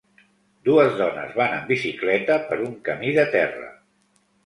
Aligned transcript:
Dues 0.69 0.95
dones 1.01 1.35
van 1.41 1.53
amb 1.59 1.71
bicicleta 1.75 2.41
per 2.49 2.61
un 2.67 2.75
camí 2.91 3.17
de 3.23 3.31
terra. 3.41 3.73